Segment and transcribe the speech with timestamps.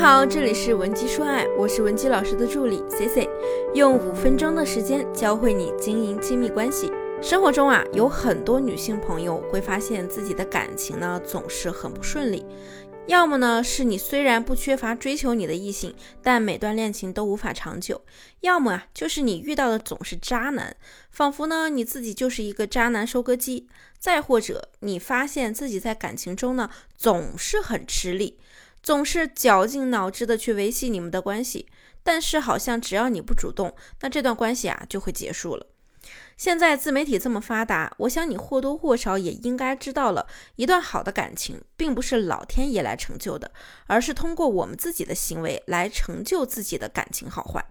[0.00, 3.28] 好，这里是文姬说爱，我是文姬老师的助理 C C，
[3.74, 6.90] 用五分钟的时间教会你经营亲密关系。
[7.20, 12.46] 生活中啊，有很多女性朋友会发现自己的感情呢总是很不顺利，
[13.08, 17.96] 要么呢是你虽然不缺乏追求你的异性，但每段恋情都无法长久；
[18.40, 20.74] 要么啊就是你遇到的总是渣男，
[21.10, 23.66] 仿佛呢你自己就是一个渣男收割机；
[23.98, 28.38] 再或者你发现自己在感情中呢总是很吃力。
[28.82, 31.66] 总是绞尽脑汁的去维系你们的关系，
[32.02, 35.66] 但是好像只要你不主动，那这段关系啊就会结束了。
[36.36, 40.26] 现在自媒体这么发达，我想你或多或少也应该知道了，
[40.56, 43.52] 一段好的感情并不是老天爷来成就的，
[43.86, 47.62] 而是通过我们自己的行为来成就自己的感情好坏。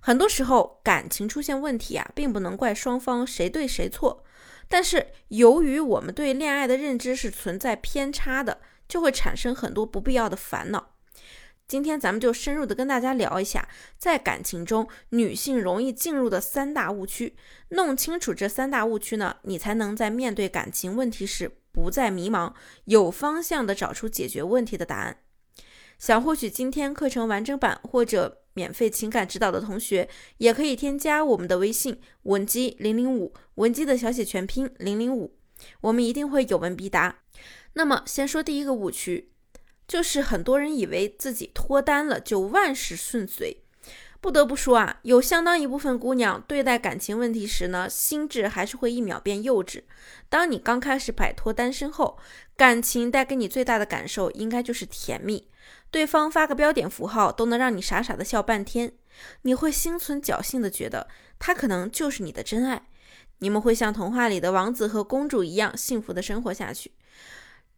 [0.00, 4.24] 很多时候感情出现问题啊，并不能怪双方谁对谁错，
[4.66, 8.58] 但是由于我们对恋爱的认知是存在偏差的。
[8.92, 10.96] 就会产生很多不必要的烦恼。
[11.66, 17.34] 今天咱们就深入的跟大家聊一下，在感情中女性容易进入的三大误区。
[17.70, 22.52] 弄清楚这三大误区呢，你才能在面对感情问题时不再迷茫，
[22.84, 25.16] 有方向的找出解决问题的答案。
[25.98, 35.34] 想获取今天课程完整版或者免费情感指导的同学，也可以添加我们的微信文姬零零五，文姬的小写全拼零零五，
[35.80, 37.20] 我们一定会有问必答。
[37.74, 39.30] 那么，先说第一个误区，
[39.88, 43.62] 就是很多人以为自己脱单了就万事顺遂。
[44.20, 49.82] 不得不说啊，有相当一部分姑娘对待感情问题时呢，心智还是会一秒变幼稚。
[50.28, 52.16] 当你刚开始摆脱单身后，
[52.56, 55.48] 感情带给你最大的感受应该就是甜蜜，
[55.90, 58.92] 对方发个标点符号都能让你傻傻的笑半天，
[59.42, 61.08] 你会心存侥幸的觉得
[61.40, 62.86] 他可能就是你的真爱，
[63.38, 66.92] 你们会像童话里的王子和公主一样幸福的生活下去。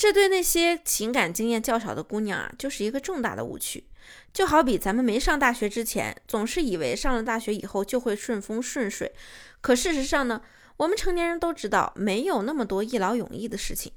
[0.00, 3.84] 这对那些情感经验较少的姑娘啊，就是一个重大的误区。
[4.32, 9.12] 就好比咱们没上大学之前，总是以为上了大学以后就会顺风顺水。
[9.60, 10.40] 可事实上呢，
[10.78, 13.92] 我们成年人都知道，没有那么多一劳永逸的事情。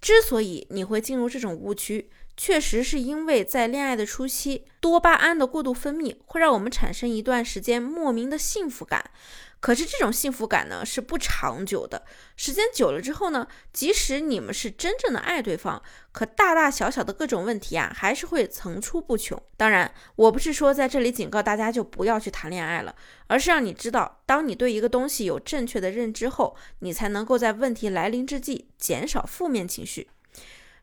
[0.00, 9.12] 之所以你会进入这种误区，确实是因为在恋爱的初期，多巴胺的过度分泌会让我们产生一段时间莫名的幸福感。
[9.58, 12.04] 可是这种幸福感呢是不长久的，
[12.36, 19.42] 时间久了之后呢，即使你们是真正的爱对方，可大大小小的各种问题啊，还是会层出不穷。
[19.56, 22.94] 当然，我不是说在这里警告大家就不要去谈恋爱了，
[23.26, 30.08] 而是让你知道，当你对一个东西有正确的认知后，你才能够在问题来临之际减少负面情绪。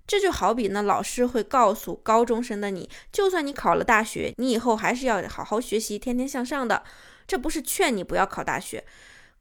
[0.05, 6.83] 这就好比呢，老师会告诉高中生的你，就算你考了大学，你以后还是要好好学习，天天向上的。
[7.27, 8.83] 这不是劝你不要考大学，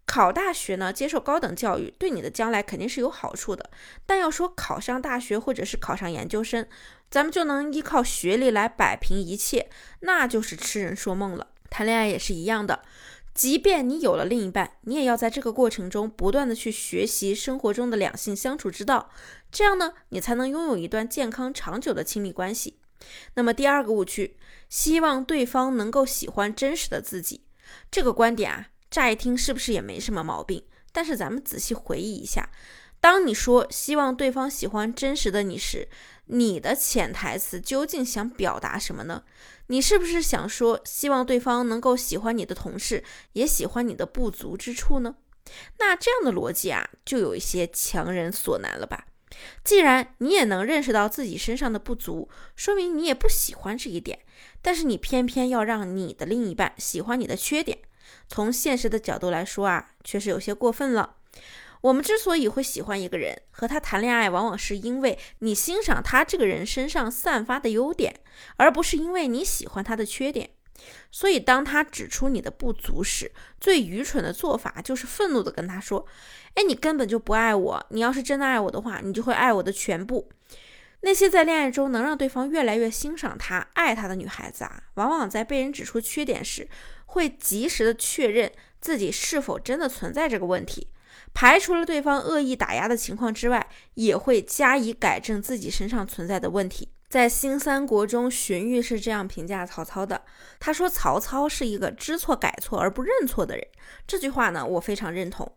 [0.04, 3.70] 考大学呢，接受高等教育对你的将来肯定是有好处的。
[4.04, 6.66] 但要说考上大学或者是考上研究生，
[7.10, 9.68] 咱们就能依靠学历来摆平一切，
[10.00, 11.48] 那就是痴人说梦了。
[11.70, 12.82] 谈恋爱也是一样的，
[13.32, 19.10] 即便你有了另一半，你也要在这个过程中不断的去学习生活中的两性相处之道，
[19.50, 22.78] 这样呢，你才能拥有一段健康长久的亲密关系。
[23.34, 24.36] 那么第二个误区，
[24.68, 27.42] 希望对方能够喜欢真实的自己。
[27.90, 30.64] 这个观点啊，乍一听是不是也没什么毛病？
[30.92, 32.50] 但是咱们仔细回忆一下，
[33.00, 35.88] 当你说希望对方喜欢真实的你时，
[36.26, 39.24] 你的潜台词究竟想表达什么呢？
[39.68, 45.16] 你是不是想说希望对方能够喜欢你的同事，也喜欢你的不足之处呢？
[45.78, 49.06] 那这样的逻辑啊，就有一些强人所难了吧？
[49.64, 54.20] 既然你也能认识到自己身上的不足，说明你也不喜欢这一点。
[54.60, 57.78] 但是你偏偏要让你的另一半喜欢你的缺点，
[58.28, 61.16] 从现实的角度来说啊，确实有些过分了。
[61.80, 68.20] 我们之所以会喜欢一个人，和他谈恋爱，往往是因为你欣赏他这个人身上散发的优点，
[68.56, 70.50] 而不是因为你喜欢他的缺点。
[71.10, 76.06] 所以，当他指出你的不足时，最愚蠢的做法就是愤怒的跟他说
[76.54, 77.86] ：“哎，你根本就不爱我！
[77.90, 80.28] 你要是真的爱我的话，你就会爱我的全部。”
[81.04, 86.68] 那些在恋爱中能让对方越来越欣赏他、爱他的女孩子啊，往往在被人指出缺点时，
[87.06, 88.50] 会及时的确认
[88.80, 90.86] 自己是否真的存在这个问题，
[91.34, 96.88] 排除了对方恶意打压的情况之外，也会加以改正自己身上存在的问题。
[97.12, 100.22] 在新三国中，荀彧是这样评价曹操的：
[100.58, 103.68] 他说曹操是一个知错改错而不认错的人。
[104.06, 105.52] 这句话呢，我非常认同。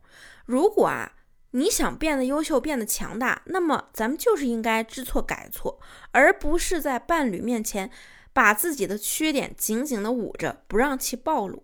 [0.46, 1.13] 如果啊。
[1.52, 5.80] 你想变得优秀、变得强大，那么咱们就是应该知错改错，
[6.12, 7.90] 而不是在伴侣面前
[8.34, 11.63] 把自己的缺点紧紧的捂着，不让其暴露。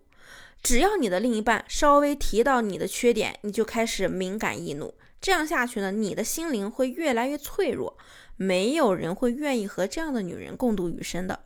[0.62, 7.98] 只要你的另一半稍微提到你的缺点，你就开始敏感易怒，这样下去呢，你的心灵会越来越脆弱，
[8.36, 11.40] 没有人会愿意和这样的女人共度余生的。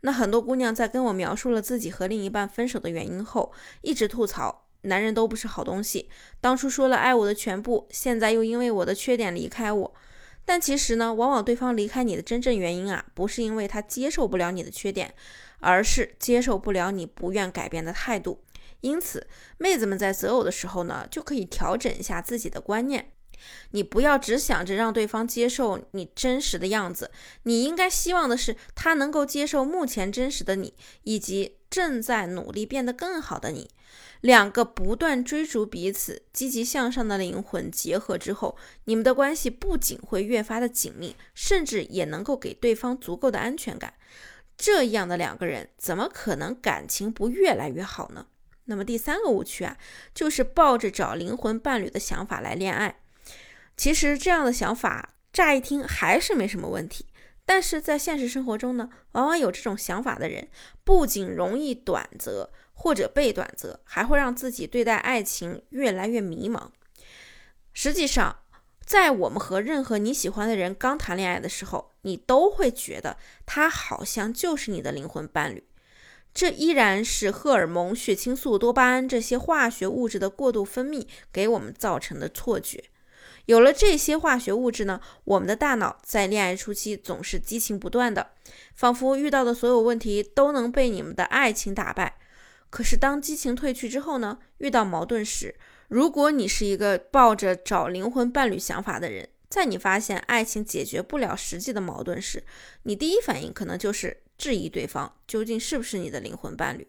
[0.00, 6.10] 那很多姑娘在跟我描述了自己和另一半分手的原因后，一直吐槽男人都不是好东西，
[6.40, 9.94] 当初说了爱我的全部，现在又因为我的缺点离开我。
[10.44, 15.14] 但其实呢，往往对方离开你的真正原因啊，不是因为他接受不了你的缺点，
[15.60, 18.44] 而是接受不了你不愿改变的态度。
[18.82, 19.26] 因此，
[19.56, 23.13] 妹子们在择偶的时候呢，就可以调整一下自己的观念。
[23.70, 27.10] 你不要只想着让对方接受你真实的样子，
[27.44, 33.70] 你应该希望的是他能够接受目前真实的你，以及正在努力变得更好的你。
[34.20, 43.92] 两个不断追逐彼此、积极向上的灵魂结合之后，你们的关系不仅会越发的紧密，甚至也能够给对方足够的安全感。
[44.56, 48.26] 这样的两个人，怎么可能感情不越来越好呢？
[48.64, 49.76] 那么第三个误区啊，
[50.14, 53.00] 就是抱着找灵魂伴侣的想法来恋爱。
[53.76, 57.06] 其实这样的想法乍一听还是没什么问题，
[57.44, 60.48] 但是在现实生活中呢，往往有这种想法的人，
[60.84, 66.68] 不仅容易短则或者被短则，还会让自己对待爱情越来越迷茫。
[67.72, 68.38] 实际上，
[68.86, 75.66] 在我们和任何你喜欢的人刚谈恋爱的时候，你都会觉得他好像就是你的灵魂伴侣，
[76.32, 82.84] 这依然是荷尔蒙、血清素、多巴胺这些化学物质的过度分泌给我们造成的错觉。
[83.46, 88.30] 有了这些化学物质呢，我们的大脑在恋爱初期总是激情不断的，
[88.74, 92.18] 仿佛遇到的所有问题都能被你们的爱情打败。
[92.70, 95.54] 可是当激情褪去之后呢，遇到矛盾时，
[95.88, 102.42] 如果你是一个抱着找灵魂伴侣想法的人，在你发现爱情解决不了实际的矛盾时，
[102.84, 106.88] 你第一反应可能就是质疑对方究竟是不是你的灵魂伴侣。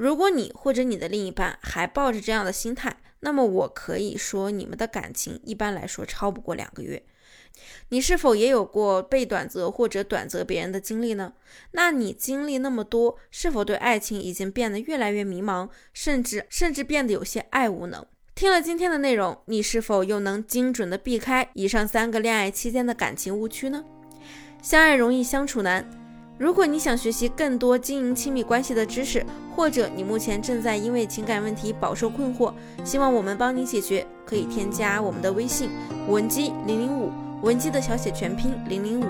[0.00, 7.02] 如果你或者你的另一半还抱着这样的心态，那么我可以说，你们的感情一般来说超不过两个月。
[7.90, 11.34] 你是否也有过被短择或者短择别人的经历呢？
[11.72, 18.06] 那你经历那么多，是否对爱情已经变得越来越迷茫，甚至甚至变得有些爱无能？
[18.34, 23.84] 听了今天的内容，你是否又能精准的避开以上三个恋爱期间的感情误区呢？
[24.62, 25.99] 相爱容易相处难。
[26.40, 29.22] 如果你想学习更多经营亲密关系的知识，
[29.54, 32.50] 或者你目前正在因为情感问题饱受困惑，
[32.82, 35.68] 希望我们帮你解决，可以添加我们的微信
[36.08, 39.04] 文姬零零五，文姬的小写全拼零零五，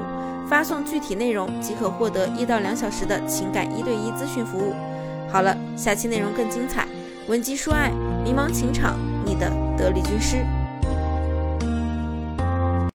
[0.49, 4.75] 发送具体内容即可获得一到两小时的情感一对一咨询服务。
[5.31, 6.85] 好了，下期内容更精彩，
[7.29, 7.93] 文姬说爱，
[8.25, 9.49] 迷茫情场，你的
[9.79, 10.44] 得力军师。